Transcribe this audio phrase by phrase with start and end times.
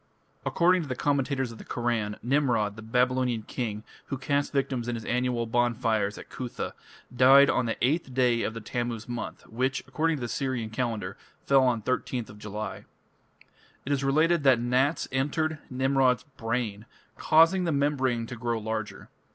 [0.47, 4.95] According to the commentators of the Koran, Nimrod, the Babylonian king, who cast victims in
[4.95, 6.73] his annual bonfires at Cuthah,
[7.15, 11.17] died on the eighth day of the Tammuz month, which, according to the Syrian calendar,
[11.45, 12.85] fell on 13th July.
[13.85, 19.07] It is related that gnats entered Nimrod's brain, causing the membrane to grow larger.